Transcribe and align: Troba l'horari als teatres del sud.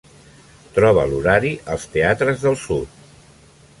Troba 0.77 1.03
l'horari 1.11 1.51
als 1.75 1.85
teatres 1.97 2.47
del 2.47 2.59
sud. 2.63 2.97